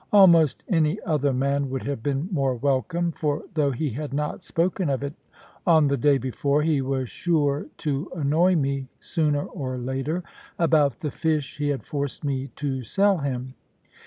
[0.11, 4.89] Almost any other man would have been more welcome; for though he had not spoken
[4.89, 5.13] of it
[5.67, 10.23] on the day before, he was sure to annoy me, sooner or later,
[10.57, 13.53] about the fish he had forced me to sell him.